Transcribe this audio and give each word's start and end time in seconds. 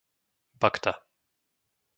Bakta 0.61 0.91